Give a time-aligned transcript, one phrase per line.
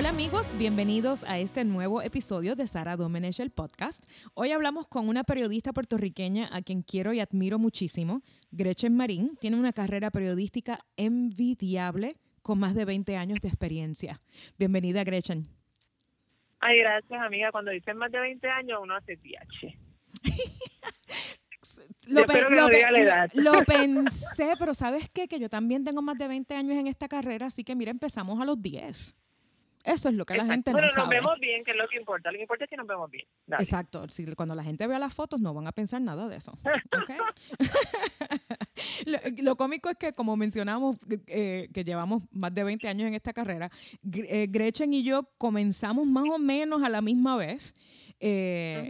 [0.00, 4.02] Hola amigos, bienvenidos a este nuevo episodio de Sara Domenech, el podcast.
[4.32, 9.36] Hoy hablamos con una periodista puertorriqueña a quien quiero y admiro muchísimo, Gretchen Marín.
[9.42, 14.18] Tiene una carrera periodística envidiable con más de 20 años de experiencia.
[14.58, 15.46] Bienvenida Gretchen.
[16.60, 17.52] Ay, gracias amiga.
[17.52, 19.76] Cuando dicen más de 20 años uno hace DH.
[22.08, 22.26] Lo, lo,
[23.66, 25.28] pensé, pero ¿sabes qué?
[25.28, 28.40] Que yo también tengo más de 20 años en esta carrera, así que mira, empezamos
[28.40, 29.14] a los 10.
[29.84, 31.06] Eso es lo que la gente bueno, no sabe.
[31.06, 32.30] Bueno, nos vemos bien, que es lo que importa.
[32.30, 33.26] Lo que importa es que nos vemos bien.
[33.58, 34.06] Exacto.
[34.10, 36.52] Si, cuando la gente vea las fotos no van a pensar nada de eso.
[39.42, 43.32] lo, cómico es que, como mencionamos, eh, que llevamos más de 20 años en esta
[43.32, 43.70] carrera,
[44.12, 47.74] eh, Gretchen y yo comenzamos más o menos a la misma vez
[48.20, 48.88] eh,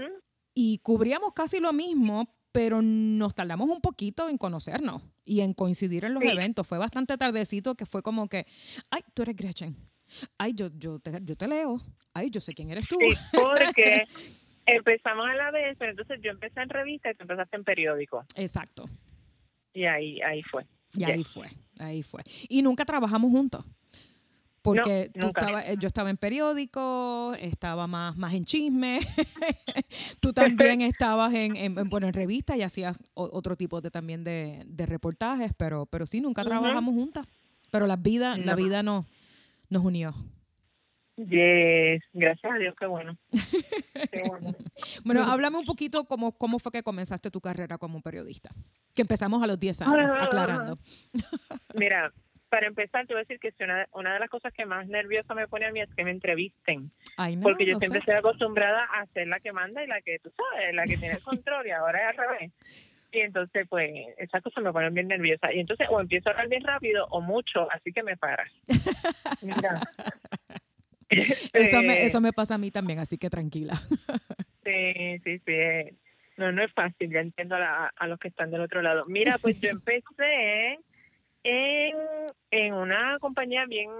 [0.54, 6.04] y cubríamos casi lo mismo, pero nos tardamos un poquito en conocernos y en coincidir
[6.04, 6.66] en los eventos.
[6.66, 8.44] Fue bastante tardecito que fue como que,
[8.91, 9.77] ay, tú eres Gretchen
[10.39, 11.78] ay, yo, yo, te, yo te leo,
[12.14, 12.98] ay, yo sé quién eres tú.
[13.00, 14.05] Sí, porque
[14.66, 18.25] empezamos a la vez, pero entonces yo empecé en revista y tú empezaste en periódico.
[18.36, 18.84] Exacto.
[19.72, 20.66] Y ahí, ahí fue.
[20.94, 22.22] Y ahí fue, ahí fue.
[22.48, 23.64] Y nunca trabajamos juntos.
[24.62, 29.00] Porque tú eh, yo estaba en periódico, estaba más, más en chisme,
[30.20, 34.62] tú también estabas en, en, bueno, en revista y hacías otro tipo de también de,
[34.66, 37.27] de reportajes, pero, pero sí, nunca trabajamos juntas.
[37.70, 39.06] Pero la vida, la vida no,
[39.70, 40.14] nos unió.
[41.16, 43.16] Yes, gracias a Dios, qué bueno.
[45.04, 45.22] bueno.
[45.24, 48.50] háblame un poquito cómo, cómo fue que comenzaste tu carrera como periodista.
[48.94, 50.24] Que empezamos a los 10 años, ah.
[50.24, 50.74] aclarando.
[51.74, 52.10] Mira,
[52.48, 55.34] para empezar, te voy a decir que una, una de las cosas que más nerviosa
[55.34, 56.91] me pone a mí es que me entrevisten.
[57.42, 60.74] porque yo siempre estoy acostumbrada a ser la que manda y la que, tú sabes,
[60.74, 62.52] la que tiene el control y ahora es al revés.
[63.12, 65.53] Y entonces, pues, esas cosas me ponen bien nerviosa.
[65.53, 68.50] Y entonces, o empiezo a hablar bien rápido o mucho, así que me paras.
[69.43, 69.81] Mira.
[71.53, 73.75] eso, me, eso me pasa a mí también, así que tranquila.
[74.65, 75.99] sí, sí, sí.
[76.37, 79.04] No, no es fácil, ya entiendo a, a los que están del otro lado.
[79.06, 80.78] Mira, pues yo empecé
[81.43, 81.97] en,
[82.50, 83.91] en una compañía bien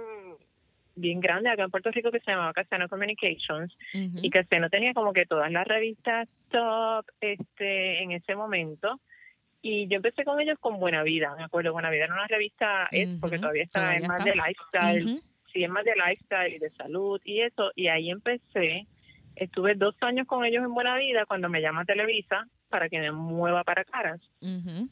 [0.95, 5.13] bien grande acá en Puerto Rico que se llamaba Casiano Communications y Casiano tenía como
[5.13, 8.99] que todas las revistas top este en ese momento.
[9.63, 12.87] Y yo empecé con ellos con Buena Vida, me acuerdo, Buena Vida era una revista,
[12.91, 15.21] es porque todavía está en más de lifestyle,
[15.53, 18.87] sí, es más de lifestyle y de salud y eso, y ahí empecé,
[19.35, 23.11] estuve dos años con ellos en Buena Vida cuando me llama Televisa para que me
[23.11, 24.19] mueva para Caras,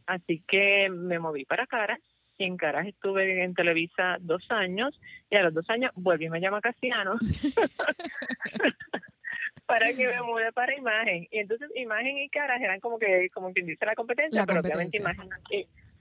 [0.05, 1.99] así que me moví para Caras
[2.39, 6.29] y en Caras estuve en Televisa dos años y a los dos años volví y
[6.29, 7.17] me llama Casiano
[9.65, 11.27] para que me mude para imagen.
[11.31, 14.97] Y entonces imagen y caras eran como que, como quien dice la competencia, pero obviamente
[14.97, 15.29] imagen,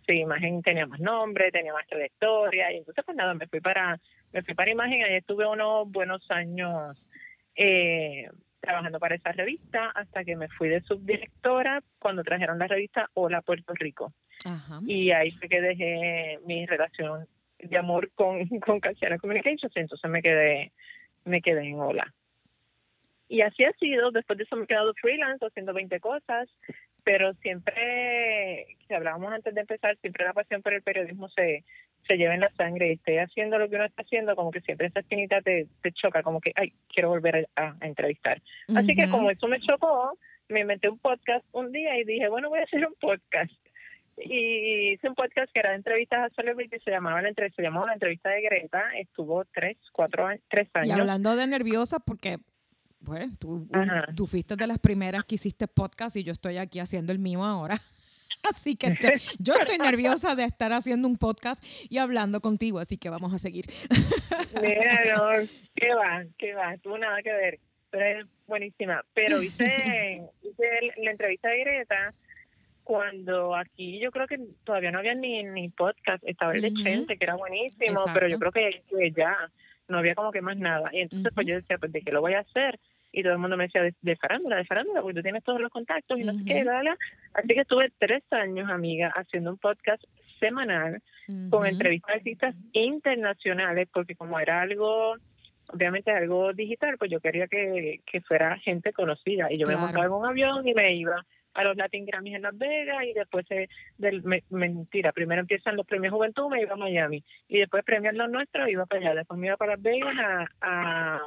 [0.07, 4.01] sí, imagen tenía más nombre, tenía más trayectoria, y entonces pues nada, me fui para,
[4.33, 7.03] me fui para imagen, ahí estuve unos buenos años
[7.57, 13.11] eh, trabajando para esa revista hasta que me fui de subdirectora cuando trajeron la revista
[13.15, 14.15] Hola Puerto Rico.
[14.87, 17.27] Y ahí fue que dejé mi relación
[17.59, 20.73] de amor con, con Casiana Communications, entonces me quedé,
[21.25, 22.13] me quedé en Hola.
[23.29, 26.49] Y así ha sido, después de eso me he quedado freelance haciendo 20 cosas,
[27.05, 31.65] pero siempre, si hablábamos antes de empezar, siempre la pasión por el periodismo se,
[32.07, 34.63] se lleva en la sangre y estoy haciendo lo que uno está haciendo, como que
[34.63, 38.41] siempre esa espinita te, te choca, como que, ay, quiero volver a, entrevistar.
[38.75, 42.49] Así que como eso me chocó, me inventé un podcast un día y dije, bueno,
[42.49, 43.53] voy a hacer un podcast.
[44.25, 47.63] Y hice un podcast que era de entrevistas a celebrities, se llamaba la entrevista, se
[47.63, 50.89] llamaba la entrevista de Greta, estuvo tres, cuatro tres años.
[50.89, 52.39] Y hablando de nerviosa, porque
[53.05, 53.69] pues tú,
[54.17, 57.45] tú fuiste de las primeras que hiciste podcast y yo estoy aquí haciendo el mío
[57.45, 57.79] ahora.
[58.49, 58.89] Así que
[59.39, 63.39] yo estoy nerviosa de estar haciendo un podcast y hablando contigo, así que vamos a
[63.39, 63.67] seguir.
[64.63, 67.59] Mira, no, qué va, qué va, tuvo nada que ver,
[67.91, 69.05] pero es buenísima.
[69.13, 72.15] Pero hice, hice la entrevista de Greta
[72.89, 77.19] cuando aquí yo creo que todavía no había ni, ni podcast, estaba el de Chente,
[77.19, 78.83] que era buenísimo, pero yo creo que,
[79.15, 79.37] ya
[79.89, 80.89] no había como que más nada.
[80.95, 82.81] Y entonces pues yo decía, pues de qué lo voy a hacer
[83.13, 85.71] y todo el mundo me decía de, farándula, de farándula, porque tú tienes todos los
[85.71, 86.65] contactos y no sé qué,
[87.35, 90.03] Así que estuve tres años, amiga, haciendo un podcast
[90.41, 91.03] semanal
[91.51, 95.17] con entrevistas de artistas internacionales, porque como era algo,
[95.75, 99.49] obviamente algo digital, pues yo quería que, que fuera gente conocida.
[99.53, 101.23] Y yo me montaba en un avión y me iba
[101.59, 103.45] a los Latin Grammys en Las Vegas y después
[103.99, 108.31] del mentira primero empiezan los premios Juventud me iba a Miami y después premios los
[108.31, 111.27] nuestros iba para allá después me iba para Las Vegas a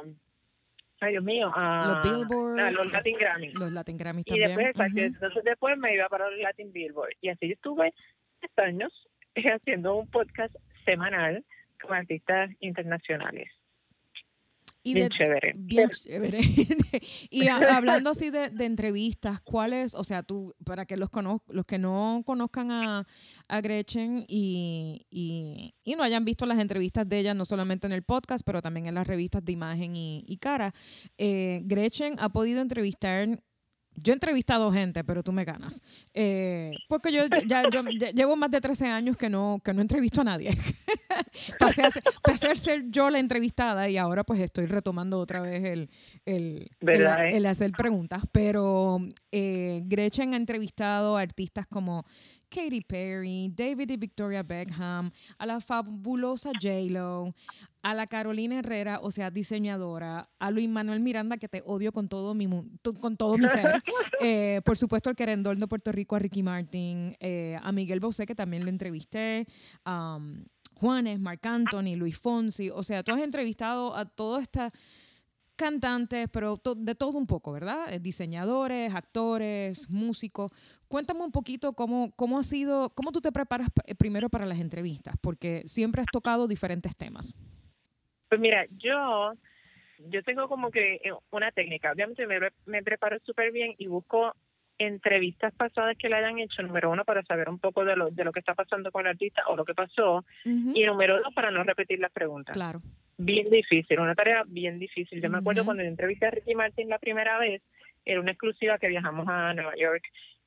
[1.00, 3.52] ay Dios mío, a los Billboard, los Latin Grammy.
[3.52, 4.50] Los Latin Grammy también.
[4.50, 7.14] Y después, entonces después me iba para los Latin Billboard.
[7.20, 7.92] Y así estuve
[8.38, 10.54] tres años haciendo un podcast
[10.84, 11.44] semanal
[11.80, 13.50] con artistas internacionales.
[14.84, 15.52] Bien chévere.
[15.56, 16.40] Bien chévere.
[17.30, 21.10] y hablando así de, entrevistas, ¿cuáles, o sea, tú, para que los,
[21.48, 23.06] los que no conozcan a,
[23.62, 28.42] Gretchen y, y, no hayan visto las entrevistas de ella, no solamente en el podcast,
[28.44, 30.72] pero también en las revistas de imagen y, cara,
[31.18, 33.42] eh, Gretchen ha podido entrevistar
[33.96, 35.80] yo he entrevistado gente, pero tú me ganas.
[36.14, 40.20] Eh, porque yo ya yo, llevo más de 13 años que no, que no entrevisto
[40.20, 40.56] a nadie.
[41.58, 45.90] pasé, a ser, yo la entrevistada y ahora pues estoy retomando otra vez el,
[46.24, 48.22] el, el, hacer preguntas.
[48.32, 48.98] Pero
[49.30, 52.04] eh, Gretchen ha entrevistado a artistas como
[52.52, 57.34] Katy Perry, David y Victoria Beckham, a la fabulosa J-Lo,
[57.82, 62.08] a la Carolina Herrera, o sea, diseñadora, a Luis Manuel Miranda, que te odio con
[62.08, 62.46] todo mi,
[63.00, 63.82] con todo mi ser,
[64.20, 68.26] eh, por supuesto al querendón de Puerto Rico, a Ricky Martin, eh, a Miguel Bosé,
[68.26, 69.46] que también lo entrevisté,
[69.86, 70.44] um,
[70.74, 74.70] Juanes, Marc Anthony, Luis Fonsi, o sea, tú has entrevistado a toda esta
[75.56, 77.92] cantantes, pero de todo un poco, ¿verdad?
[77.92, 80.50] Eh, diseñadores, actores, músicos.
[80.88, 84.60] Cuéntame un poquito cómo, cómo ha sido, cómo tú te preparas eh, primero para las
[84.60, 87.34] entrevistas, porque siempre has tocado diferentes temas.
[88.28, 89.32] Pues mira, yo,
[89.98, 91.92] yo tengo como que eh, una técnica.
[91.92, 94.34] Obviamente me, me preparo súper bien y busco
[94.78, 98.24] entrevistas pasadas que le hayan hecho, número uno, para saber un poco de lo, de
[98.24, 101.50] lo que está pasando con el artista o lo que pasó, y número dos, para
[101.50, 102.54] no repetir las preguntas.
[102.54, 102.80] Claro.
[103.24, 105.20] Bien difícil, una tarea bien difícil.
[105.20, 107.62] Yo me acuerdo cuando entrevisté a Ricky Martin la primera vez,
[108.04, 110.02] era una exclusiva que viajamos a Nueva York,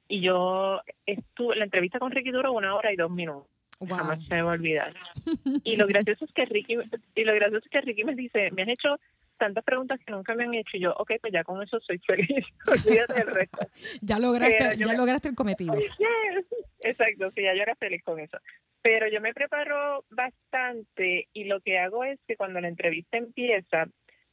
[0.07, 3.50] y yo estuve, la entrevista con Ricky duró una hora y dos minutos.
[3.88, 4.94] Jamás se me va a olvidar.
[5.63, 6.77] y lo gracioso es que Ricky,
[7.16, 9.00] y lo gracioso es que Ricky me dice, me han hecho
[9.38, 11.98] tantas preguntas que nunca me han hecho y yo, ok, pues ya con eso soy
[12.00, 13.60] feliz, olvídate del resto.
[14.01, 15.75] ya lograste, ya lograste el cometido.
[16.81, 18.38] Exacto, sí, ya yo era feliz con eso.
[18.86, 23.88] Pero yo me preparo bastante y lo que hago es que cuando la entrevista empieza,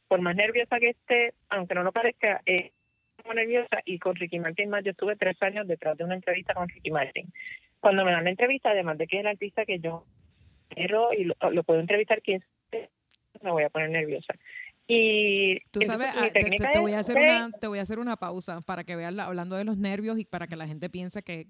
[0.08, 2.72] por más nerviosa que esté, aunque no lo parezca, eh,
[3.16, 6.52] como nerviosa y con Ricky Martin más, yo estuve tres años detrás de una entrevista
[6.52, 7.32] con Ricky Martin.
[7.81, 10.04] Cuando me dan la entrevista, además de que es el artista que yo
[10.69, 12.46] quiero y lo, lo puedo entrevistar 15
[13.43, 14.34] me voy a poner nerviosa.
[14.94, 18.60] Y tú sabes, ah, te, voy a hacer una, te voy a hacer una pausa
[18.60, 21.46] para que vean, hablando de los nervios y para que la gente piense que,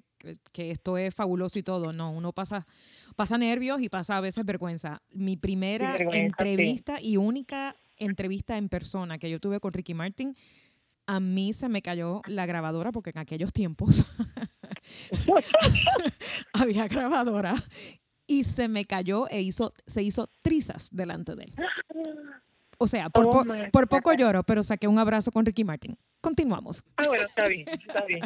[0.53, 1.93] que, esto es fabuloso y todo.
[1.93, 2.65] No, uno pasa,
[3.17, 5.03] pasa nervios y pasa a veces vergüenza.
[5.11, 10.37] Mi primera entrevista y única entrevista en persona que yo tuve con Ricky Martin,
[11.07, 14.05] a mí se me cayó la grabadora porque en aquellos tiempos
[16.53, 17.57] había grabadora
[18.29, 21.55] y se me cayó e hizo, se hizo trizas delante de él.
[22.83, 25.97] O sea, por, oh por poco lloro, pero saqué un abrazo con Ricky Martin.
[26.21, 26.83] Continuamos.
[26.97, 28.23] Ah, bueno, está bien, está bien.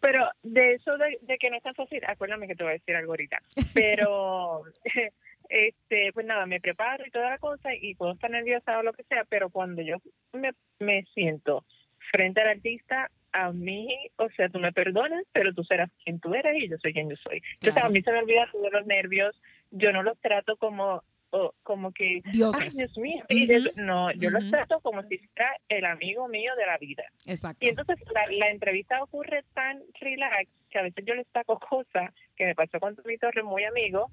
[0.00, 2.96] Pero de eso de, que no es tan fácil, acuérdame que te voy a decir
[2.96, 3.42] algo ahorita.
[3.74, 4.62] Pero,
[5.50, 8.94] este, pues nada, me preparo y toda la cosa y puedo estar nerviosa o lo
[8.94, 9.96] que sea, pero cuando yo
[10.32, 11.66] me, me siento
[12.10, 13.86] frente al artista, a mí,
[14.16, 17.10] o sea, tú me perdonas, pero tú serás quien tú eres y yo soy quien
[17.10, 17.42] yo soy.
[17.60, 19.38] Entonces, a mí se me olvida todos los nervios,
[19.70, 22.56] yo no los trato como o como que, Dios
[22.96, 23.24] mío,
[23.76, 27.04] no, yo lo trato como si fuera el amigo mío de la vida.
[27.26, 27.64] Exacto.
[27.64, 32.10] Y entonces la, la entrevista ocurre tan relax que a veces yo le saco cosas
[32.40, 34.10] que me pasó con mi torre muy amigo,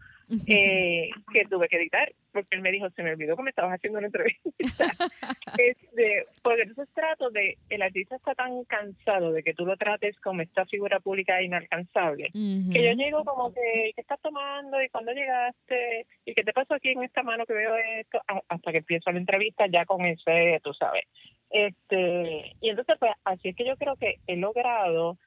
[0.48, 3.76] eh, que tuve que editar, porque él me dijo, se me olvidó que me estabas
[3.76, 4.52] haciendo una entrevista.
[5.58, 10.20] este, porque entonces trato de, el artista está tan cansado de que tú lo trates
[10.20, 14.82] como esta figura pública inalcanzable, que yo llego como que, ¿qué estás tomando?
[14.84, 16.06] ¿Y cuándo llegaste?
[16.26, 18.20] ¿Y qué te pasó aquí en esta mano que veo esto?
[18.50, 21.06] Hasta que empiezo la entrevista ya con ese, tú sabes.
[21.50, 25.18] Este, y entonces, pues, así es que yo creo que he logrado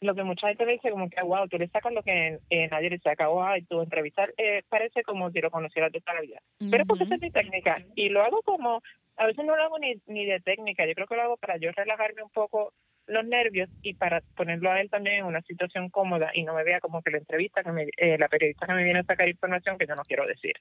[0.00, 2.38] lo que mucha gente me dice como que, wow, tú le sacas lo que
[2.70, 6.14] nadie le saca, wow, y tu entrevistar eh, parece como si lo conocieras de toda
[6.14, 6.40] la vida.
[6.70, 7.84] Pero porque esa es mi técnica.
[7.94, 8.82] Y lo hago como,
[9.16, 11.56] a veces no lo hago ni, ni de técnica, yo creo que lo hago para
[11.56, 12.72] yo relajarme un poco
[13.08, 16.62] los nervios y para ponerlo a él también en una situación cómoda y no me
[16.62, 19.28] vea como que la entrevista, que me, eh, la periodista que me viene a sacar
[19.28, 20.54] información que yo no quiero decir.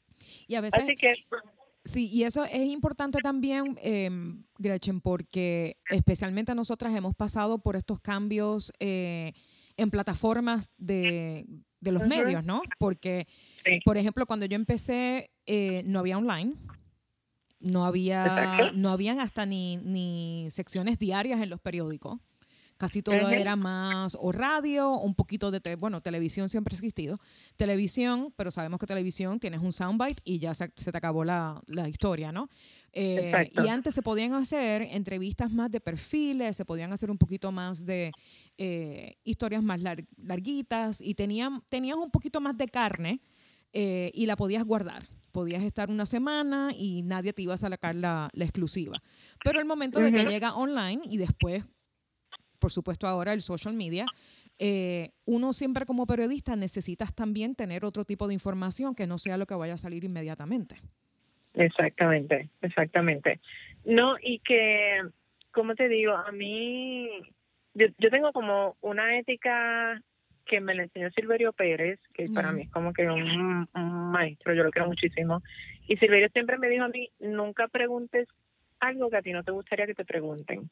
[0.48, 0.82] Y a veces...
[0.82, 1.16] Así que...
[1.84, 4.10] Sí, y eso es importante también, eh,
[4.58, 9.32] Gretchen, porque especialmente nosotras hemos pasado por estos cambios eh,
[9.78, 11.46] en plataformas de,
[11.82, 12.62] los medios, ¿no?
[12.78, 13.26] Porque,
[13.86, 16.56] por ejemplo, cuando yo empecé, eh, no había online.
[17.60, 22.20] No había, no habían hasta ni, ni secciones diarias en los periódicos.
[22.78, 27.20] Casi todo era más o radio, un poquito de, bueno, televisión siempre ha existido.
[27.56, 32.32] Televisión, pero sabemos que televisión tienes un soundbite y ya se, te acabó la, historia,
[32.32, 32.50] ¿no?
[32.94, 37.52] Eh, y antes se podían hacer entrevistas más de perfiles, se podían hacer un poquito
[37.52, 38.12] más de
[38.58, 39.82] eh, historias más
[40.18, 43.22] larguitas y tenían, tenías un poquito más de carne
[43.74, 45.04] eh, y la podías guardar
[45.38, 49.00] podías estar una semana y nadie te iba a sacar la, exclusiva.
[49.44, 51.64] Pero el momento de que llega online y después,
[52.60, 54.06] por supuesto ahora el social media,
[54.60, 59.38] eh, uno siempre como periodista necesitas también tener otro tipo de información que no sea
[59.38, 60.78] lo que vaya a salir inmediatamente.
[61.54, 63.40] Exactamente, exactamente.
[63.86, 65.02] No, y que,
[65.52, 67.10] como te digo, a mí,
[67.74, 70.02] yo, yo tengo como una ética
[70.48, 73.68] que me la enseñó Silverio Pérez, que para mí es como que un,
[74.12, 75.44] maestro, yo lo quiero muchísimo.
[75.88, 78.28] Y Silverio siempre me dijo a mí, nunca preguntes
[78.80, 80.70] algo que a ti no te gustaría que te pregunten.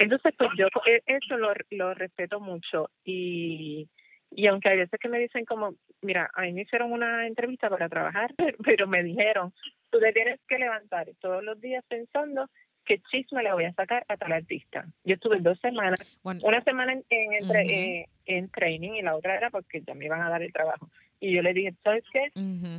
[0.00, 3.86] Entonces, pues yo e, eso lo, lo respeto mucho y,
[4.30, 7.68] y aunque hay veces que me dicen como, mira, a mí me hicieron una entrevista
[7.68, 9.52] para trabajar, pero me dijeron,
[9.90, 12.48] tú te tienes que levantar todos los días pensando
[12.86, 14.86] qué chisme le voy a sacar a tal artista.
[15.04, 19.82] Yo estuve dos semanas, una semana en, eh, en, training y la otra era porque
[19.86, 20.88] ya me iban a dar el trabajo.
[21.20, 22.30] Y yo le dije, ¿sabes qué?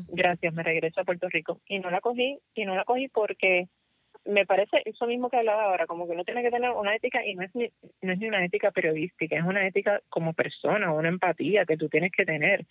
[0.08, 1.62] Gracias, me regreso a Puerto Rico.
[1.68, 3.68] Y no la cogí, y no la cogí porque
[4.26, 7.26] me parece eso mismo que hablaba ahora, como que uno tiene que tener una ética
[7.26, 10.94] y no es ni, no es ni una ética periodística, es una ética como persona,
[10.94, 12.66] una empatía que tú tienes que tener.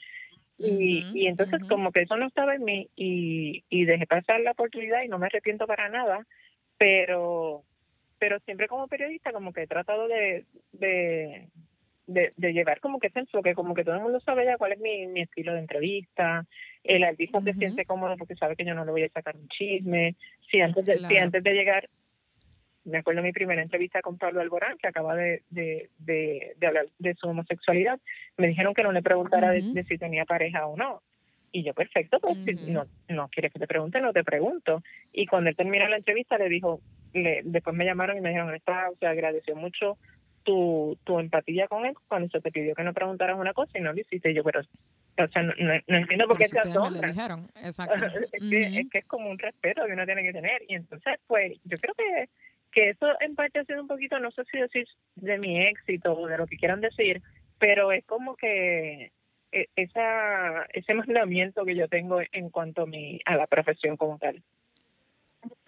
[0.59, 4.51] Y, y entonces como que eso no estaba en mí y, y dejé pasar la
[4.51, 6.27] oportunidad y no me arrepiento para nada
[6.81, 7.63] pero
[8.19, 11.49] pero siempre como periodista como que he tratado de, de,
[12.07, 14.81] de, llevar como que ese enfoque, como que todo el mundo sabe ya cuál es
[14.81, 16.45] mi, mi estilo de entrevista,
[16.85, 19.49] el artista se siente cómodo porque sabe que yo no le voy a sacar un
[19.49, 20.17] chisme,
[20.51, 21.89] si antes de, si antes de llegar,
[22.85, 26.87] me acuerdo de mi primera entrevista con Pablo Alborán, que acaba de, de, de, hablar
[26.99, 28.01] de su homosexualidad,
[28.37, 31.03] me dijeron que no le preguntara de si tenía pareja o no,
[31.53, 34.83] y yo, perfecto, pues si no, no quieres que te pregunte, no te pregunto.
[35.13, 36.81] Y cuando él terminó la entrevista, le dijo,
[37.13, 39.99] le, después me llamaron y me dijeron, está, o sea, agradeció mucho
[40.45, 43.83] tu, tu empatía con él cuando se te pidió que no preguntaras una cosa y
[43.83, 44.35] no lo hiciste.
[44.35, 47.09] Yo, pero, o sea, no, no, entiendo por qué te asombra.
[47.09, 48.07] dijeron, exacto.
[48.07, 50.63] es, que, es que es como un respeto que uno tiene que tener.
[50.69, 52.29] Y entonces, pues, yo creo que
[52.71, 56.13] que eso en parte ha sido un poquito, no sé si decir de mi éxito
[56.13, 57.23] o de lo que quieran decir,
[57.59, 59.13] pero es como que
[59.53, 64.19] e, esa, ese mandamiento que yo tengo en cuanto a, mi, a la profesión como
[64.19, 64.43] tal.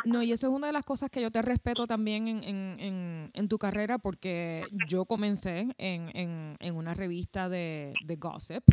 [0.05, 3.31] No, y eso es una de las cosas que yo te respeto también en, en,
[3.33, 8.65] en, tu carrera, porque yo comencé en, en una revista de, de gossip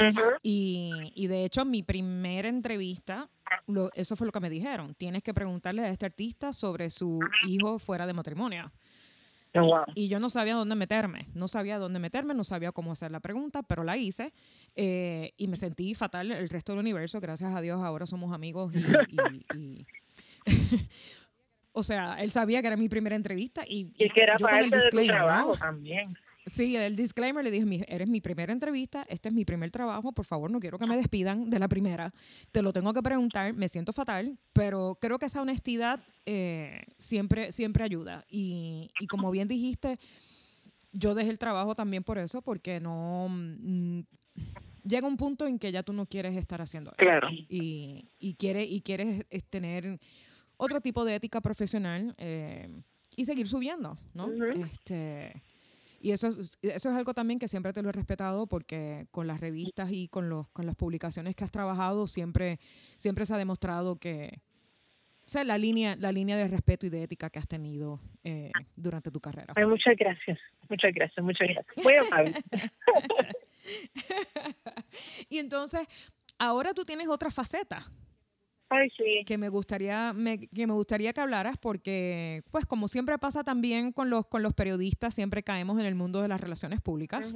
[0.42, 3.30] y, y, de hecho mi primera entrevista,
[3.68, 7.20] lo, eso fue lo que me dijeron, tienes que preguntarle a este artista sobre su
[7.48, 8.72] hijo fuera de matrimonio.
[9.56, 13.10] Oh, y yo no sabía dónde meterme, no sabía dónde meterme, no sabía cómo hacer
[13.10, 14.32] la pregunta, pero la hice
[14.76, 17.20] eh, y me sentí fatal el resto del universo.
[17.20, 19.86] Gracias a Dios ahora somos amigos y...
[21.72, 24.60] o sea, él sabía que era mi primera entrevista y, y que era yo para
[24.60, 25.26] con el disclaimer,
[25.60, 26.16] también.
[26.50, 30.26] Sí, el disclaimer le dije, eres mi primera entrevista, este es mi primer trabajo, por
[30.26, 32.12] favor, no quiero que me despidan de la primera.
[32.52, 37.52] Te lo tengo que preguntar, me siento fatal, pero creo que esa honestidad eh, siempre,
[37.52, 38.26] siempre ayuda.
[38.30, 39.98] Y, y, como bien dijiste,
[40.92, 43.28] yo dejé el trabajo también por eso, porque no...
[43.30, 44.02] Mm,
[44.84, 46.98] llega un punto en que ya tú no quieres estar haciendo eso.
[46.98, 47.30] Claro.
[47.32, 50.00] Y, y, quiere, y quieres tener
[50.60, 52.68] otro tipo de ética profesional eh,
[53.16, 54.30] y seguir subiendo, ¿no?
[54.54, 55.42] este,
[56.02, 59.40] y eso, eso es algo también que siempre te lo he respetado porque con las
[59.40, 62.60] revistas y con, los, con las publicaciones que has trabajado siempre,
[62.98, 64.42] siempre se ha demostrado que,
[65.26, 68.52] o sea, la línea, la línea de respeto y de ética que has tenido eh,
[68.76, 69.54] durante tu carrera.
[69.56, 70.38] Ay, muchas gracias,
[70.70, 71.86] muchas gracias, muchas gracias.
[71.86, 72.34] Muy amable.
[75.30, 75.88] y entonces,
[76.38, 77.82] ahora tú tienes otra faceta
[79.26, 80.14] que me gustaría
[80.54, 84.54] que me gustaría que hablaras porque pues como siempre pasa también con los con los
[84.54, 87.34] periodistas siempre caemos en el mundo de las relaciones públicas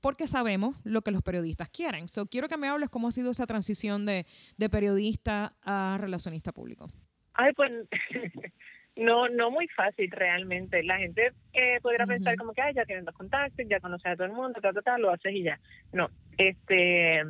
[0.00, 2.06] porque sabemos lo que los periodistas quieren.
[2.08, 4.24] So, quiero que me hables cómo ha sido esa transición de,
[4.56, 6.88] de periodista a relacionista público.
[7.34, 7.72] Ay, pues
[8.96, 10.82] no no muy fácil realmente.
[10.82, 14.16] La gente eh, podría pensar como que Ay, ya tienen dos contactos, ya conoces a
[14.16, 15.58] todo el mundo, tal, tal, tal, lo haces y ya.
[15.92, 17.24] No, este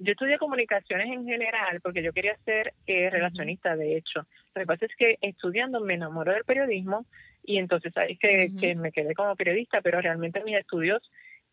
[0.00, 4.26] yo estudié comunicaciones en general porque yo quería ser eh, relacionista, de hecho.
[4.54, 7.04] Lo que pasa es que estudiando me enamoré del periodismo
[7.44, 11.02] y entonces ahí que, que me quedé como periodista, pero realmente mis estudios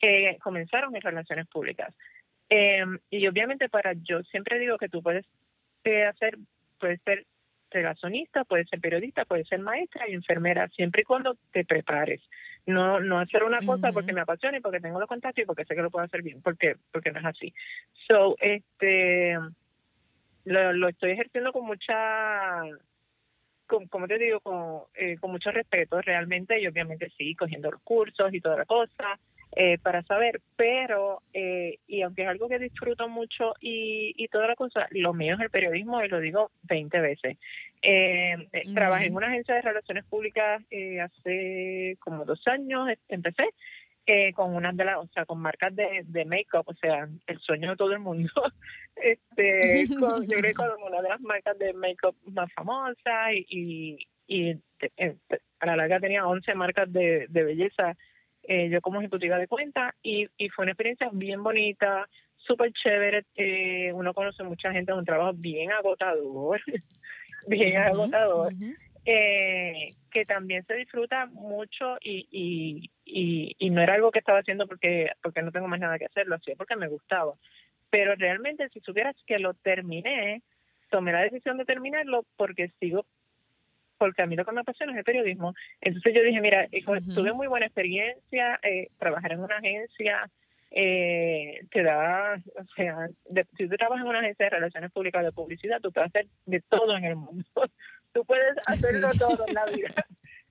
[0.01, 1.93] eh, comenzaron en relaciones públicas.
[2.49, 5.25] Eh, y obviamente para yo siempre digo que tú puedes
[6.09, 6.37] hacer,
[6.79, 7.25] puedes ser
[7.69, 12.21] relacionista, puedes ser periodista, puedes ser maestra y enfermera, siempre y cuando te prepares
[12.67, 15.65] no no hacer una cosa porque me apasiona y porque tengo los contactos y porque
[15.65, 17.53] sé que lo puedo hacer bien, porque porque no es así.
[18.07, 19.37] So, este
[20.45, 22.61] lo, lo estoy ejerciendo con mucha
[23.89, 28.33] como te digo, con, eh, con mucho respeto realmente y obviamente sí, cogiendo los cursos
[28.33, 29.19] y toda la cosa
[29.55, 34.47] eh, para saber, pero, eh, y aunque es algo que disfruto mucho y, y toda
[34.47, 37.37] la cosa, lo mío es el periodismo y lo digo 20 veces.
[38.73, 40.61] Trabajé en una agencia de relaciones públicas
[41.01, 43.49] hace como dos años, empecé.
[44.35, 47.71] con una de las, o sea, con marcas de, de make-up, o sea, el sueño
[47.71, 48.29] de todo el mundo.
[48.95, 53.97] este, con, yo creo que con una de las marcas de make-up más famosas y,
[54.27, 54.51] y,
[55.59, 57.95] a la larga tenía 11 marcas de, de belleza
[58.47, 63.25] eh, yo como ejecutiva de cuenta y, y fue una experiencia bien bonita, súper chévere,
[63.35, 66.61] eh, uno conoce mucha gente, es un trabajo bien agotador,
[67.47, 68.53] bien agotador,
[69.05, 74.39] eh, que también se disfruta mucho y, y, y, y, no era algo que estaba
[74.39, 77.33] haciendo porque, porque no tengo más nada que hacer, lo hacía porque me gustaba.
[77.89, 80.41] Pero realmente si supieras que lo terminé,
[80.89, 83.05] tomé la decisión de terminarlo porque sigo
[83.97, 85.53] porque a mí lo que me apasiona es el periodismo.
[85.81, 90.29] Entonces yo dije, mira, eh, tuve muy buena experiencia, eh, trabajar en una agencia
[90.71, 93.07] eh, te da, o sea,
[93.57, 96.61] si tú trabajas en una agencia de relaciones públicas de publicidad, tú puedes hacer de
[96.61, 97.45] todo en el mundo.
[98.13, 100.05] tú puedes hacerlo todo en la vida.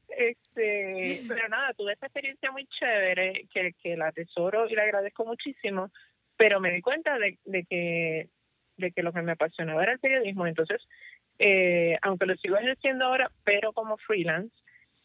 [0.08, 5.26] Este, pero nada, tuve esta experiencia muy chévere que, que la atesoro y la agradezco
[5.26, 5.90] muchísimo,
[6.36, 8.28] pero me di cuenta de, de que
[8.78, 10.82] de que lo que me apasionaba era el periodismo, entonces
[11.38, 14.54] eh, aunque lo sigo ejerciendo ahora, pero como freelance,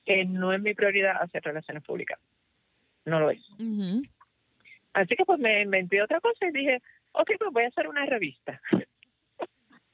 [0.05, 2.19] eh, no es mi prioridad hacer relaciones públicas.
[3.05, 3.41] No lo es.
[4.93, 6.81] Así que pues me inventé otra cosa y dije,
[7.13, 8.61] ok, pues voy a hacer una revista.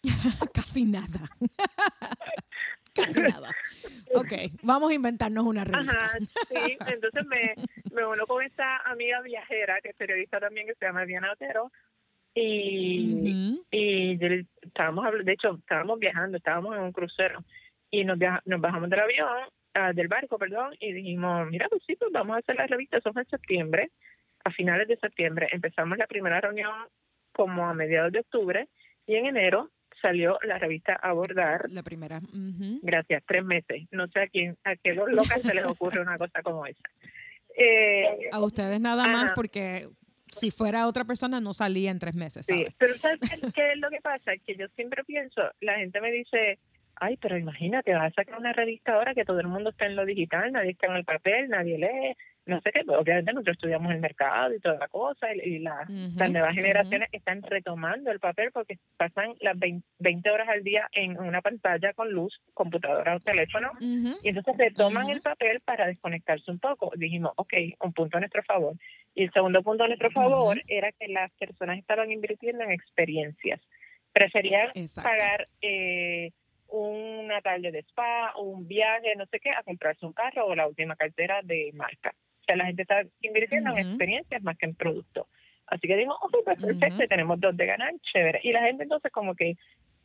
[0.54, 1.20] Casi nada.
[2.94, 3.50] Casi nada.
[4.16, 4.32] Ok,
[4.64, 6.06] vamos a inventarnos una revista.
[6.06, 7.54] Ajá, sí, entonces me,
[7.92, 11.72] me uno con esta amiga viajera, que es periodista también, que se llama Diana Otero,
[12.40, 14.20] y, y
[14.62, 17.44] estábamos de hecho estábamos viajando estábamos en un crucero
[17.90, 19.28] y nos nos bajamos del avión
[19.74, 22.98] ah, del barco perdón y dijimos mira pues sí pues vamos a hacer la revista
[22.98, 23.92] eso fue en septiembre
[24.44, 26.74] a finales de septiembre empezamos la primera reunión
[27.32, 28.68] como a mediados de octubre
[29.08, 31.66] y en enero salió la revista Abordar.
[31.70, 32.20] La primera.
[32.84, 33.88] Gracias, tres meses.
[33.90, 36.84] No sé a quién, a qué dos locas se les ocurre una cosa como esa.
[37.58, 39.88] Eh, a ustedes nada más porque
[40.32, 42.46] si fuera otra persona no salía en tres meses.
[42.46, 43.20] Sí, pero ¿sabes
[43.54, 44.34] qué, es lo que pasa?
[44.46, 46.60] Que yo siempre pienso, la gente me dice,
[47.00, 49.96] ay, pero imagínate, vas a sacar una revista ahora que todo el mundo está en
[49.96, 52.16] lo digital, nadie está en el papel, nadie lee,
[52.48, 56.56] no sé qué, obviamente nosotros estudiamos el mercado y toda la cosa, y, las nuevas
[56.56, 61.94] generaciones están retomando el papel porque pasan las 20, horas al día en una pantalla
[61.94, 66.92] con luz, computadora o teléfono, y entonces retoman el papel para desconectarse un poco.
[66.96, 68.76] Dijimos, ok, un punto a nuestro favor.
[69.14, 73.60] Y el segundo punto a nuestro favor era que las personas estaban invirtiendo en experiencias.
[74.14, 75.48] Preferían pagar...
[75.62, 76.32] Eh,
[76.70, 80.68] una tarde de spa, un viaje, no sé qué, a comprarse un carro o la
[80.68, 82.14] última cartera de marca
[82.48, 85.28] sea, la gente está invirtiendo en experiencias más que en productos.
[85.68, 88.40] Así que digo, ok, pues perfecto, tenemos dos de ganar, chévere.
[88.44, 89.56] Y la gente entonces como que,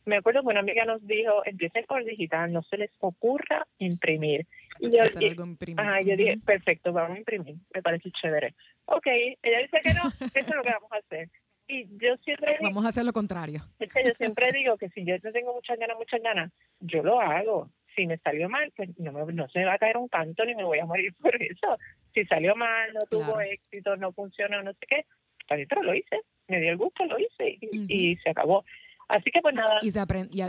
[0.05, 4.45] me acuerdo que una amiga nos dijo, empiecen por digital, no se les ocurra imprimir.
[4.79, 8.53] Y yo, yo dije, perfecto, vamos a imprimir, me parece chévere.
[8.85, 11.29] Ok, ella dice que no, eso es lo que vamos a hacer.
[11.67, 12.57] Y yo siempre...
[12.61, 13.61] Vamos a hacer lo contrario.
[13.79, 17.03] Es que yo siempre digo que si yo no tengo muchas ganas, muchas ganas, yo
[17.03, 19.97] lo hago si me salió mal, pues no, me, no se me va a caer
[19.97, 21.77] un canto ni me voy a morir por eso.
[22.13, 25.05] Si salió mal, no tuvo éxito, no funcionó, no sé qué,
[25.47, 28.63] pero lo hice, me dio el gusto, lo hice y, se acabó.
[29.07, 29.79] Así que pues nada.
[29.81, 29.99] Y se,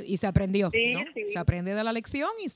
[0.06, 0.70] y, se aprendió.
[0.70, 2.48] Se aprende de la lección y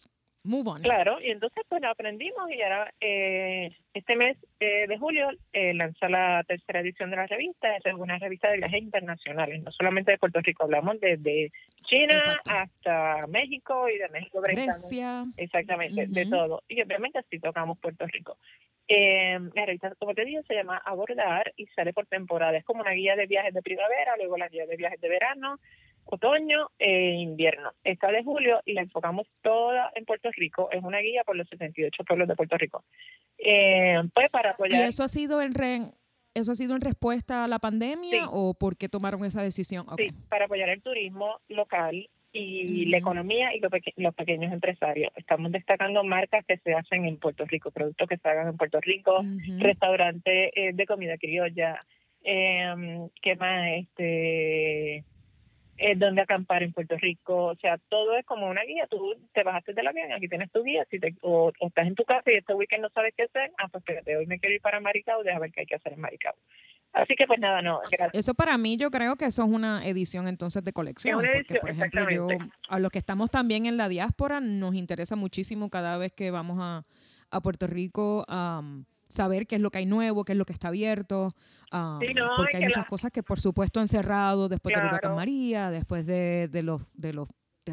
[0.48, 0.82] move on.
[0.82, 6.08] Claro, y entonces pues aprendimos y ahora eh, este mes eh, de julio eh, lanza
[6.08, 10.18] la tercera edición de la revista, es una revista de viajes internacionales, no solamente de
[10.18, 11.52] Puerto Rico, hablamos desde
[11.84, 15.24] China hasta México y de México Grecia.
[15.36, 16.62] Exactamente, de todo.
[16.68, 18.38] Y obviamente así tocamos Puerto Rico.
[18.90, 22.56] Eh, la revista, como te dije, se llama Abordar y sale por temporada.
[22.56, 25.60] Es como una guía de viajes de primavera, luego la guía de viajes de verano,
[26.10, 27.72] otoño e invierno.
[27.84, 30.68] Esta de julio y la enfocamos toda en Puerto Rico.
[30.72, 32.84] Es una guía por los 78 pueblos de Puerto Rico.
[33.38, 34.80] Eh, pues para apoyar.
[34.80, 35.52] ¿Y eso ha sido en
[36.34, 39.86] eso ha sido en respuesta a la pandemia o por qué tomaron esa decisión?
[39.96, 45.10] Sí, para apoyar el turismo local y la economía y los, pequeños empresarios.
[45.16, 48.80] Estamos destacando marcas que se hacen en Puerto Rico, productos que se hagan en Puerto
[48.80, 49.24] Rico,
[49.58, 51.84] restaurantes eh, de comida criolla,
[52.22, 53.66] eh, ¿qué más?
[53.66, 55.04] Este
[55.78, 59.44] eh, dónde acampar en Puerto Rico, o sea, todo es como una guía, tú te
[59.44, 62.36] bajaste del avión, aquí tienes tu guía, si te, o, estás en tu casa y
[62.36, 65.22] este weekend no sabes qué hacer, ah, pues espérate, hoy me quiero ir para Maricao,
[65.22, 66.34] deja ver qué hay que hacer en Maricao.
[66.92, 67.80] Así que pues nada, no.
[68.12, 71.20] Eso para mí yo creo que eso es una edición entonces de colección.
[71.20, 72.26] porque, por ejemplo, yo,
[72.68, 76.58] a los que estamos también en la diáspora nos interesa muchísimo cada vez que vamos
[76.60, 76.84] a,
[77.30, 78.62] a Puerto Rico a
[79.08, 81.34] saber qué es lo que hay nuevo, qué es lo que está abierto,
[81.70, 86.06] porque hay muchas cosas que por supuesto han cerrado después de del huracán María, después
[86.06, 87.28] de, de los de los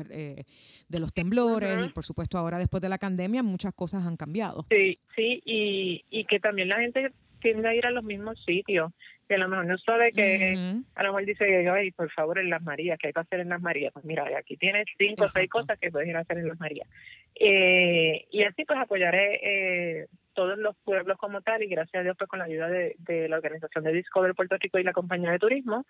[0.09, 0.43] eh,
[0.89, 4.65] de los temblores y por supuesto ahora después de la pandemia muchas cosas han cambiado.
[4.69, 8.91] Sí, sí, y, y que también la gente tiende a ir a los mismos sitios
[9.27, 10.53] que a lo mejor no sabe que
[10.95, 13.49] a lo mejor dice, ay, por favor, en Las Marías, ¿qué hay que hacer en
[13.49, 13.91] Las Marías?
[13.91, 16.59] Pues mira, aquí tienes cinco o seis cosas que puedes ir a hacer en Las
[16.59, 16.87] Marías.
[17.33, 22.15] Eh, y así pues apoyaré eh, todos los pueblos como tal y gracias a Dios
[22.17, 25.39] pues con la ayuda de, la organización de Discover Puerto Rico y la compañía de
[25.39, 25.85] turismo,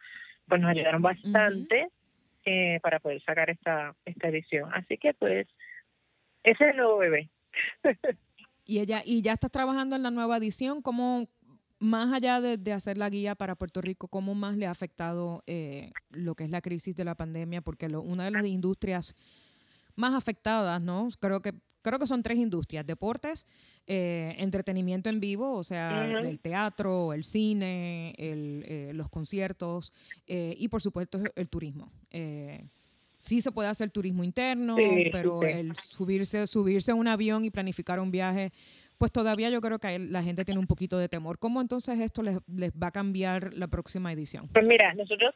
[0.47, 1.89] pues nos ayudaron bastante
[2.45, 4.69] eh, para poder sacar esta, esta edición.
[4.73, 5.47] Así que pues
[6.43, 7.29] ese es el nuevo bebé.
[8.65, 11.27] y ella y ya estás trabajando en la nueva edición, ¿cómo,
[11.79, 15.91] más allá de, hacer la guía para Puerto Rico, ¿cómo más le ha afectado eh,
[16.09, 17.61] lo que es la crisis de la pandemia?
[17.61, 19.15] Porque una de las industrias
[19.95, 21.07] más afectadas, ¿no?
[21.19, 23.47] Creo que, creo que son tres industrias, deportes,
[23.87, 29.93] eh, entretenimiento en vivo, o sea, el teatro, el cine, eh, los conciertos
[30.25, 31.91] y por supuesto el turismo.
[33.17, 34.75] sí se puede hacer turismo interno,
[35.11, 38.51] pero el subirse, subirse a un avión y planificar un viaje
[38.97, 41.37] pues todavía yo creo que la gente tiene un poquito de temor.
[41.39, 44.47] ¿Cómo entonces esto les, les va a cambiar la próxima edición?
[44.53, 45.35] Pues mira, nosotros,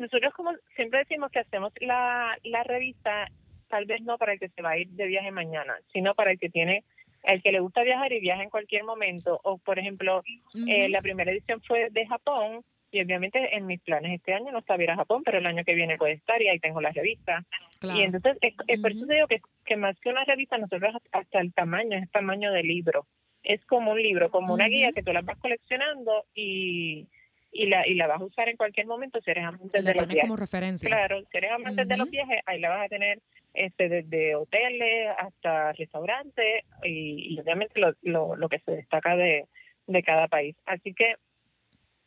[0.00, 3.28] nosotros como siempre decimos que hacemos la, la revista,
[3.68, 6.32] tal vez no para el que se va a ir de viaje mañana, sino para
[6.32, 6.84] el que tiene
[7.22, 9.38] el que le gusta viajar y viaja en cualquier momento.
[9.44, 10.22] O, por ejemplo,
[10.66, 14.60] eh, la primera edición fue de Japón y obviamente en mis planes este año no
[14.60, 16.90] está ir a Japón, pero el año que viene puede estar y ahí tengo la
[16.90, 17.44] revista.
[17.82, 21.52] Y entonces, es, por eso digo que, que más que una revista, nosotros hasta el
[21.52, 23.06] tamaño, es tamaño de libro.
[23.42, 27.06] Es como un libro, como una guía que tú la vas coleccionando y,
[27.52, 30.06] y la y la vas a usar en cualquier momento si eres amante de los
[30.06, 30.22] viajes.
[30.22, 30.88] como referencia.
[30.88, 33.20] Claro, si eres amante de los viajes, ahí la vas a tener
[33.54, 39.46] este desde hoteles hasta restaurantes y, obviamente lo, lo, lo que se destaca de,
[39.86, 40.56] de cada país.
[40.66, 41.16] Así que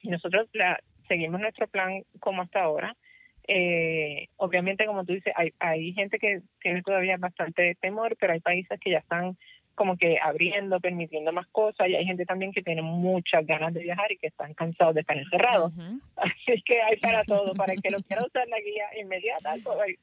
[0.03, 2.95] nosotros la, seguimos nuestro plan como hasta ahora.
[3.47, 8.39] Eh, obviamente, como tú dices, hay, hay gente que tiene todavía bastante temor, pero hay
[8.39, 9.37] países que ya están
[9.75, 13.81] como que abriendo, permitiendo más cosas, y hay gente también que tiene muchas ganas de
[13.81, 15.73] viajar y que están cansados de estar encerrados.
[16.15, 19.55] Así que hay para todo, para el que lo quiera usar la guía inmediata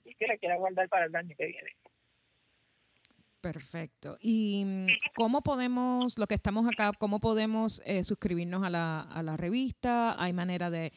[0.04, 1.70] y que la quiera guardar para el año que viene.
[3.40, 4.18] Perfecto.
[4.20, 9.22] ¿Y mm, cómo podemos, lo que estamos acá, cómo podemos eh, suscribirnos a la, a
[9.22, 10.22] la revista?
[10.22, 10.92] ¿Hay manera de,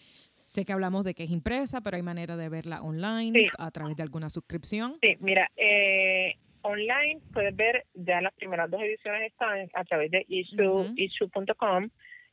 [0.46, 3.96] sé que hablamos de que es impresa, pero hay manera de verla online a través
[3.96, 4.98] de alguna suscripción?
[5.02, 10.26] Sí, mira, eh, online puedes ver ya las primeras dos ediciones están a través de
[10.28, 11.90] issue.com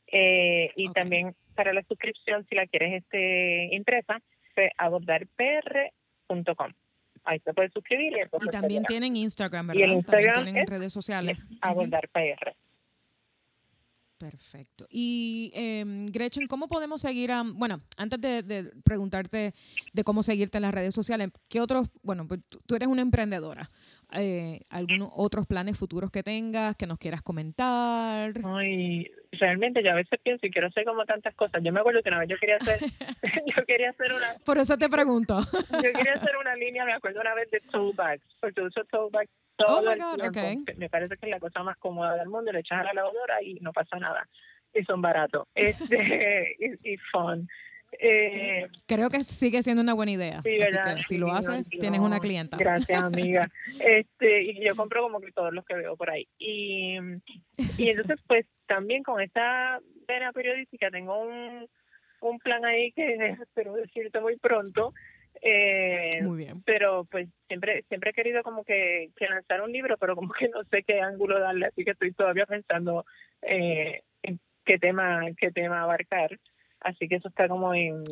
[0.07, 4.19] eh, y también para la suscripción, si la quieres este impresa,
[4.77, 6.73] abordarpr.com
[7.23, 8.13] ahí se puede suscribir.
[8.17, 9.87] Y, también tienen Instagram, ¿verdad?
[9.87, 11.37] Y Instagram tienen redes sociales.
[11.61, 12.55] Abordar PR.
[14.21, 14.85] Perfecto.
[14.87, 19.53] Y eh, Gretchen, ¿cómo podemos seguir a, bueno, antes de, preguntarte
[19.93, 23.67] de cómo seguirte en las redes sociales, ¿qué otros, bueno, pues tú eres una emprendedora,
[24.13, 28.33] eh, algunos otros planes futuros que tengas, que nos quieras comentar?
[28.45, 31.63] Ay, realmente yo a veces pienso y quiero hacer como tantas cosas.
[31.63, 32.79] Yo me acuerdo que una vez yo quería hacer,
[33.57, 34.35] yo quería hacer una...
[34.45, 35.39] Por eso te pregunto.
[35.71, 39.11] yo quería hacer una línea, me acuerdo una vez de tote bags, porque uso tote
[39.11, 39.31] bags
[39.65, 40.63] todo oh my God, okay.
[40.77, 43.41] Me parece que es la cosa más cómoda del mundo, le echas a la lavadora
[43.41, 44.27] y no pasa nada.
[44.73, 45.47] Y son baratos.
[45.55, 47.47] Este, y, y fun.
[47.99, 50.41] Eh, Creo que sigue siendo una buena idea.
[50.43, 52.57] Sí, Así que si lo haces, tienes una clienta.
[52.57, 53.49] Gracias, amiga.
[53.79, 56.27] este, y yo compro como que todos los que veo por ahí.
[56.37, 56.97] Y,
[57.77, 61.67] y entonces, pues también con esta vena periodística tengo un,
[62.21, 64.93] un plan ahí que espero decirte muy pronto.
[65.41, 66.61] Eh, muy bien.
[66.63, 70.49] Pero pues siempre siempre he querido como que, que, lanzar un libro, pero como que
[70.49, 73.05] no sé qué ángulo darle, así que estoy todavía pensando
[73.41, 76.39] eh, en qué tema qué tema abarcar.
[76.79, 78.03] Así que eso está como en,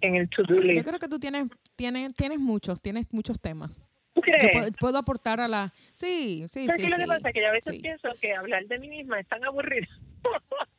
[0.00, 0.84] en el to-do list.
[0.84, 3.70] Yo creo que tú tienes, tienes, tienes muchos, tienes muchos temas.
[4.12, 4.66] ¿Tú crees?
[4.66, 5.72] Yo puedo, aportar a la...
[5.92, 6.76] Sí, sí, sí.
[6.76, 7.32] qué lo que pasa?
[7.32, 9.86] Que yo a veces pienso que hablar de mí misma es tan aburrido.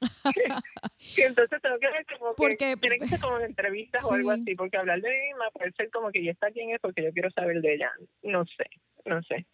[1.14, 4.54] que, entonces tengo que ver como que tienen que ser como entrevistas o algo así,
[4.54, 7.12] porque hablar de mí misma puede ser como que ya está quién es porque yo
[7.12, 7.90] quiero saber de ella.
[8.22, 8.68] No sé,
[9.04, 9.46] no sé.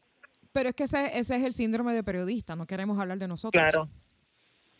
[0.53, 3.63] Pero es que ese, ese es el síndrome de periodista, no queremos hablar de nosotros.
[3.63, 3.89] Claro,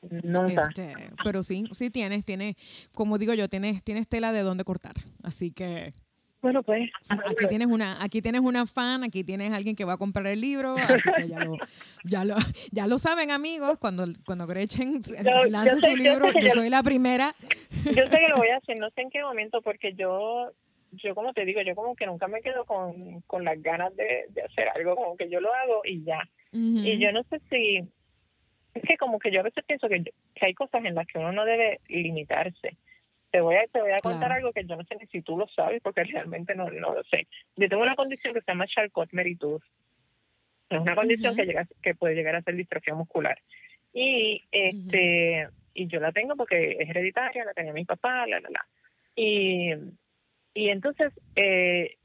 [0.03, 0.69] Nunca.
[0.69, 2.57] Este, pero sí, sí tienes, tienes,
[2.93, 4.95] como digo yo, tienes, tienes tela de dónde cortar.
[5.23, 5.95] Así que
[6.43, 6.91] Bueno, pues.
[7.09, 10.41] Aquí tienes una, aquí tienes una fan, aquí tienes alguien que va a comprar el
[10.41, 11.57] libro, así que ya lo,
[12.05, 12.35] ya lo,
[12.73, 14.95] ya lo saben amigos, cuando, cuando Gretchen
[15.49, 17.33] lance su libro, yo, soy la primera.
[17.85, 20.51] Yo sé que lo voy a hacer, no sé en qué momento, porque yo,
[20.91, 24.27] yo como te digo, yo como que nunca me quedo con, con las ganas de,
[24.31, 26.29] de hacer algo, como que yo lo hago y ya.
[26.55, 27.79] Y yo no sé si,
[28.75, 30.03] es que como que yo a veces pienso que,
[30.35, 32.77] que hay cosas en las que uno no debe limitarse
[33.33, 35.37] te voy a, te voy a contar algo que yo no sé ni si tú
[35.37, 37.27] lo sabes, porque realmente no, no lo sé.
[37.57, 39.63] Yo tengo una condición que se llama Charcot-Meritus.
[40.69, 43.39] Es una condición que, llega, que puede llegar a ser distrofia muscular.
[43.93, 48.51] Y este y yo la tengo porque es hereditaria, la tenía mi papá, la, la,
[48.51, 48.67] la.
[49.17, 49.73] Y,
[50.55, 51.97] y entonces eh,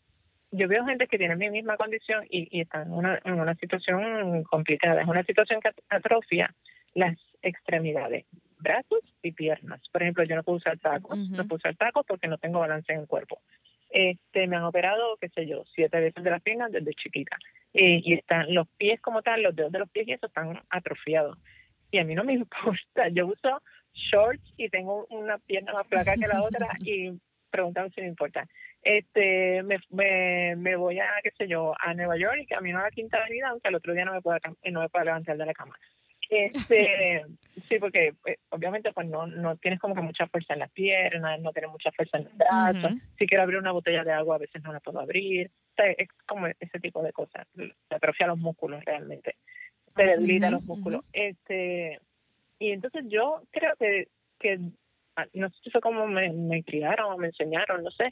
[0.52, 3.56] yo veo gente que tiene mi misma condición y, y están en una, en una
[3.56, 5.02] situación complicada.
[5.02, 6.54] Es una situación que atrofia
[6.94, 8.26] las extremidades
[8.60, 9.82] brazos y piernas.
[9.92, 12.92] Por ejemplo, yo no puedo usar tacos, no puedo usar tacos porque no tengo balance
[12.92, 13.42] en el cuerpo.
[13.90, 17.38] Este, me han operado, qué sé yo, siete veces de las piernas desde chiquita.
[17.74, 21.38] y están los pies como tal, los dedos de los pies y eso están atrofiados.
[21.92, 23.62] Y a mí no me importa, yo uso
[23.94, 27.12] shorts y tengo una pierna más flaca que la otra y
[27.50, 28.48] preguntan si me importa.
[28.82, 32.84] Este, me, me, me voy a, qué sé yo, a Nueva York y camino a
[32.84, 34.40] la Quinta Avenida, aunque el otro día no me pueda,
[34.72, 35.78] no me pueda levantar de la cama.
[36.30, 37.26] Este,
[37.68, 41.40] sí, porque eh, obviamente pues no, no tienes como que mucha fuerza en las piernas,
[41.40, 42.92] no tienes mucha fuerza en los brazos.
[43.18, 45.50] Si quiero abrir una botella de agua a veces no la puedo abrir.
[45.78, 47.48] es como ese tipo de cosas.
[47.56, 49.36] Se atrofia los músculos realmente.
[49.96, 51.06] Se debilita los músculos.
[51.14, 52.00] Este
[52.60, 54.08] y entonces yo creo que
[54.40, 54.60] que
[55.16, 58.12] ah, no sé cómo me, me criaron o me enseñaron, no sé,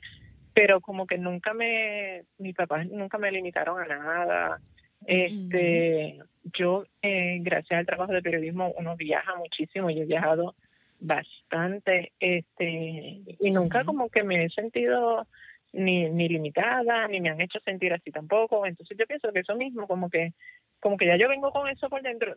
[0.55, 4.61] pero como que nunca me, mis papás nunca me limitaron a nada.
[5.05, 6.19] Este,
[6.57, 9.89] yo, eh, gracias al trabajo de periodismo, uno viaja muchísimo.
[9.89, 10.55] Yo he viajado
[10.99, 15.27] bastante, este, y nunca como que me he sentido
[15.73, 18.65] ni, ni limitada, ni me han hecho sentir así tampoco.
[18.65, 20.33] Entonces yo pienso que eso mismo, como que,
[20.79, 22.33] como que ya yo vengo con eso por dentro,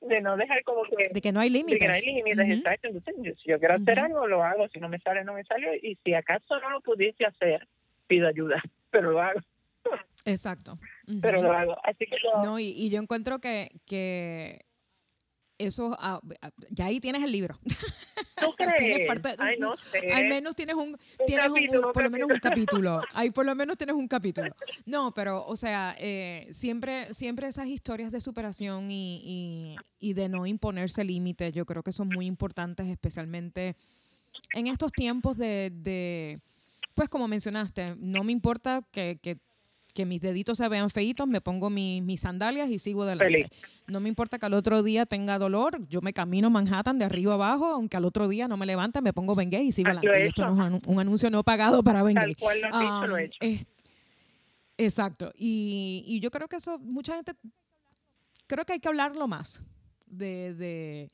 [0.00, 1.08] de, no dejar como que...
[1.12, 1.74] De que no hay límites.
[1.74, 2.88] De que no hay límites, exacto.
[2.88, 4.68] Entonces si yo quiero hacer algo, lo hago.
[4.68, 5.78] Si no me sale, no me sale.
[5.82, 7.66] Y si acaso no lo pudiese hacer,
[8.06, 9.40] pido ayuda, pero lo hago.
[10.24, 10.78] Exacto.
[11.20, 11.76] Pero lo hago.
[11.84, 14.66] Así que No, y, yo encuentro que, que
[15.58, 16.20] eso, ah,
[16.70, 17.58] ya ahí tienes el libro.
[18.40, 19.10] ¿Tú crees?
[19.38, 20.12] Ay, no sé.
[20.12, 23.00] Al menos tienes un, tienes un, por lo menos un capítulo.
[23.14, 24.54] Ahí por lo menos tienes un capítulo.
[24.86, 30.28] No, pero, o sea, eh, siempre, siempre esas historias de superación y, y, y de
[30.28, 33.76] no imponerse límites, yo creo que son muy importantes, especialmente
[34.54, 36.40] en estos tiempos de, de
[36.94, 39.38] pues como mencionaste, no me importa que, que
[39.94, 43.50] que mis deditos se vean feitos, me pongo mis sandalias y sigo adelante.
[43.86, 47.34] No me importa que al otro día tenga dolor, yo me camino Manhattan de arriba
[47.34, 50.26] abajo, aunque al otro día no me levante, me pongo Bengay y sigo adelante.
[50.26, 52.36] esto no es un, anuncio no pagado para Bengay.
[54.76, 55.32] exacto.
[55.36, 57.32] Y, y, yo creo que eso, mucha gente,
[58.46, 59.62] creo que hay que hablarlo más
[60.06, 61.08] de, de,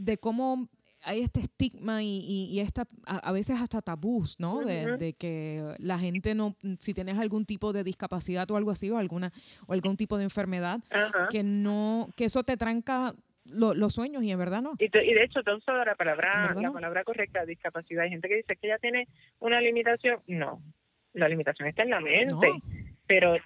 [0.00, 0.68] de cómo
[1.02, 4.60] hay este estigma y, y, esta, a, veces hasta tabús, ¿no?
[4.60, 8.98] De, que la gente no, si tienes algún tipo de discapacidad o algo así, o
[8.98, 9.32] alguna,
[9.66, 10.80] o algún tipo de enfermedad,
[11.30, 14.74] que no, que eso te tranca los sueños y en verdad no.
[14.78, 18.04] Y, de hecho, te uso la palabra, la palabra correcta, discapacidad.
[18.04, 19.08] Hay gente que dice que ya tiene
[19.38, 20.20] una limitación.
[20.26, 20.62] No,
[21.14, 22.52] la limitación está en la mente.
[23.06, 23.42] Pero eh,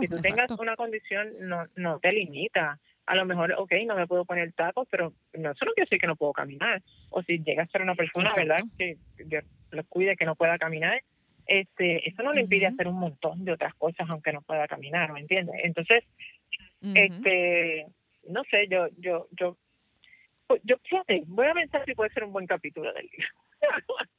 [0.00, 4.06] si tú tengas una condición, no, no te limita a lo mejor, ok, no me
[4.06, 6.82] puedo poner tacos, pero no, eso no quiere decir que no puedo caminar.
[7.10, 10.58] O si llega a ser una persona, ¿verdad?, que Dios los cuide que no pueda
[10.58, 11.02] caminar,
[11.46, 15.10] este, eso no le impide hacer un montón de otras cosas aunque no pueda caminar,
[15.12, 15.56] ¿me entiendes?
[15.64, 16.04] Entonces,
[16.82, 17.86] este,
[18.28, 19.56] no sé, yo, yo, yo,
[20.62, 23.28] yo, fíjate, voy a pensar si puede ser un buen capítulo del libro.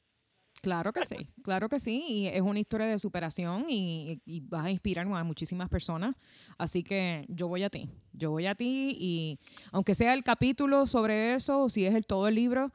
[0.62, 2.04] Claro que sí, claro que sí.
[2.06, 6.14] Y es una historia de superación y, vas a inspirar a muchísimas personas.
[6.58, 9.38] Así que yo voy a ti, yo voy a ti y
[9.72, 12.68] aunque sea el capítulo sobre eso, o si es el todo el libro,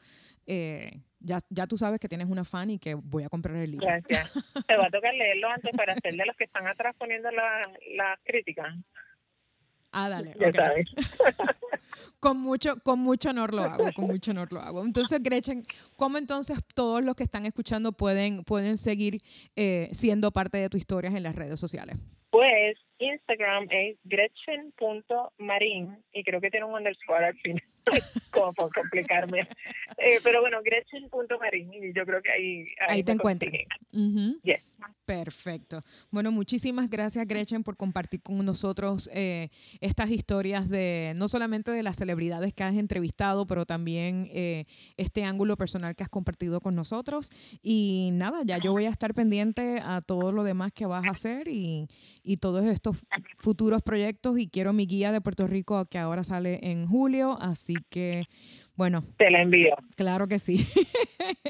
[0.47, 3.71] eh, ya, ya tú sabes que tienes una fan y que voy a comprar el
[3.71, 3.87] libro.
[3.87, 4.31] Gracias.
[4.67, 7.67] Te va a tocar leerlo antes para hacer de los que están atrás poniendo las
[7.95, 8.75] la críticas.
[9.97, 10.35] Ah, dale.
[12.19, 14.83] con mucho, con mucho honor lo hago, con mucho honor lo hago.
[14.83, 15.63] Entonces, Gretchen,
[15.95, 19.21] ¿cómo entonces todos los que están escuchando pueden, pueden seguir
[19.55, 21.97] eh, siendo parte de tu historia en las redes sociales?
[22.29, 27.63] Pues Instagram es gretchen.marin y creo que tiene un underscore al final,
[28.31, 29.47] como por complicarme.
[29.97, 32.65] Eh, pero bueno, gretchen.marin y yo creo que ahí...
[32.87, 33.51] Ahí, te encuentras.
[35.05, 35.81] Perfecto.
[36.09, 41.83] Bueno, muchísimas gracias Gretchen por compartir con nosotros eh, estas historias de no solamente de
[41.83, 44.65] las celebridades que has entrevistado, pero también eh,
[44.97, 47.29] este ángulo personal que has compartido con nosotros.
[47.61, 51.11] Y nada, ya yo voy a estar pendiente a todo lo demás que vas a
[51.11, 51.87] hacer y,
[52.23, 52.97] y todos estos
[53.37, 57.74] futuros proyectos y quiero mi guía de Puerto Rico que ahora sale en julio, así
[57.89, 58.25] que
[58.75, 59.03] bueno.
[59.17, 59.75] Te la envío.
[59.95, 60.67] Claro que sí.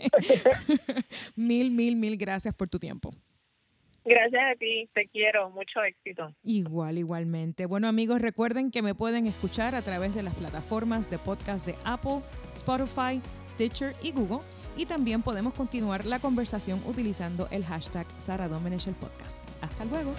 [1.36, 3.12] mil, mil, mil gracias por tu tiempo.
[4.08, 6.32] Gracias a ti, te quiero, mucho éxito.
[6.44, 7.66] Igual, igualmente.
[7.66, 11.74] Bueno amigos, recuerden que me pueden escuchar a través de las plataformas de podcast de
[11.86, 12.22] Apple,
[12.54, 14.46] Spotify, Stitcher y Google.
[14.78, 19.50] Y también podemos continuar la conversación utilizando el hashtag Sara el Podcast.
[19.62, 20.14] Hasta luego.